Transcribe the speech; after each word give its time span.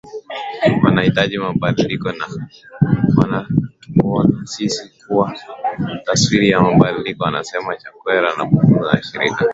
Wanahitaji 0.83 1.37
mabadiliko 1.37 2.11
na 2.11 2.27
wanatuona 3.17 4.45
sisi 4.47 4.91
kuwa 5.07 5.39
taswira 6.05 6.45
ya 6.45 6.61
mabadiliko 6.61 7.25
amesema 7.25 7.75
Chakwera 7.77 8.33
alipozungumza 8.37 8.91
na 8.93 9.03
shirika 9.03 9.45